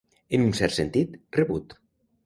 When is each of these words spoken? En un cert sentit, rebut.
En 0.37 0.45
un 0.45 0.55
cert 0.61 0.75
sentit, 0.79 1.15
rebut. 1.41 1.81